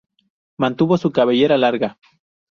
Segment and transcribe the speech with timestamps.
[0.57, 1.99] Mantuvo su cabellera larga.